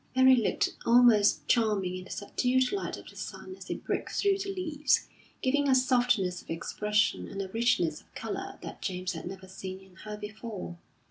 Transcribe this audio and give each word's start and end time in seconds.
Mary 0.15 0.35
looked 0.35 0.69
almost 0.83 1.47
charming 1.47 1.95
in 1.97 2.03
the 2.05 2.09
subdued 2.09 2.71
light 2.71 2.97
of 2.97 3.07
the 3.11 3.15
sun 3.15 3.53
as 3.55 3.69
it 3.69 3.83
broke 3.83 4.09
through 4.09 4.39
the 4.39 4.51
leaves, 4.51 5.07
giving 5.43 5.69
a 5.69 5.75
softness 5.75 6.41
of 6.41 6.49
expression 6.49 7.27
and 7.27 7.39
a 7.39 7.49
richness 7.49 8.01
of 8.01 8.15
colour 8.15 8.57
that 8.63 8.81
James 8.81 9.11
had 9.11 9.27
never 9.27 9.47
seen 9.47 9.79
in 9.79 9.97
her 9.97 10.17
before. 10.17 10.79